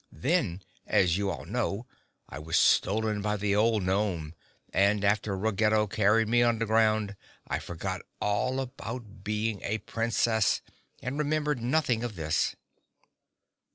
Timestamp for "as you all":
0.87-1.45